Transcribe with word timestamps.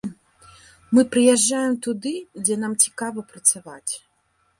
Мы 0.97 1.03
прыязджаем 1.15 1.75
туды, 1.87 2.13
дзе 2.47 2.57
нам 2.63 2.73
цікава 2.87 3.19
працаваць. 3.35 3.93